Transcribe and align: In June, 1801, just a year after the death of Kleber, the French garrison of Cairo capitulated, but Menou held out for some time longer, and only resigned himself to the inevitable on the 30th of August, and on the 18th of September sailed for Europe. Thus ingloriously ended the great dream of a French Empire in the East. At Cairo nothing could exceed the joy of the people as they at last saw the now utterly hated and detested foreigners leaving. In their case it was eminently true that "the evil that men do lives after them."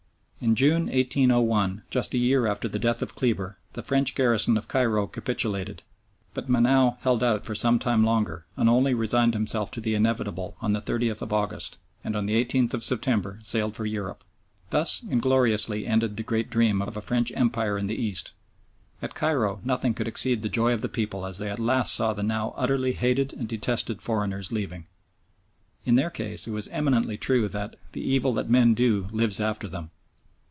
In 0.43 0.55
June, 0.55 0.87
1801, 0.87 1.83
just 1.91 2.15
a 2.15 2.17
year 2.17 2.47
after 2.47 2.67
the 2.67 2.79
death 2.79 3.03
of 3.03 3.13
Kleber, 3.15 3.59
the 3.73 3.83
French 3.83 4.15
garrison 4.15 4.57
of 4.57 4.67
Cairo 4.67 5.05
capitulated, 5.05 5.83
but 6.33 6.49
Menou 6.49 6.97
held 7.01 7.23
out 7.23 7.45
for 7.45 7.53
some 7.53 7.77
time 7.77 8.03
longer, 8.03 8.47
and 8.57 8.67
only 8.67 8.95
resigned 8.95 9.35
himself 9.35 9.69
to 9.69 9.79
the 9.79 9.93
inevitable 9.93 10.55
on 10.59 10.73
the 10.73 10.81
30th 10.81 11.21
of 11.21 11.31
August, 11.31 11.77
and 12.03 12.15
on 12.15 12.25
the 12.25 12.43
18th 12.43 12.73
of 12.73 12.83
September 12.83 13.37
sailed 13.43 13.75
for 13.75 13.85
Europe. 13.85 14.23
Thus 14.71 15.03
ingloriously 15.07 15.85
ended 15.85 16.17
the 16.17 16.23
great 16.23 16.49
dream 16.49 16.81
of 16.81 16.97
a 16.97 17.01
French 17.01 17.31
Empire 17.35 17.77
in 17.77 17.85
the 17.85 18.01
East. 18.03 18.31
At 18.99 19.13
Cairo 19.13 19.61
nothing 19.63 19.93
could 19.93 20.07
exceed 20.07 20.41
the 20.41 20.49
joy 20.49 20.73
of 20.73 20.81
the 20.81 20.89
people 20.89 21.23
as 21.23 21.37
they 21.37 21.51
at 21.51 21.59
last 21.59 21.93
saw 21.93 22.13
the 22.13 22.23
now 22.23 22.55
utterly 22.57 22.93
hated 22.93 23.31
and 23.33 23.47
detested 23.47 24.01
foreigners 24.01 24.51
leaving. 24.51 24.87
In 25.85 25.93
their 25.93 26.09
case 26.09 26.47
it 26.47 26.51
was 26.51 26.67
eminently 26.69 27.15
true 27.19 27.47
that 27.49 27.75
"the 27.91 28.01
evil 28.01 28.33
that 28.33 28.49
men 28.49 28.73
do 28.73 29.07
lives 29.11 29.39
after 29.39 29.67
them." 29.67 29.91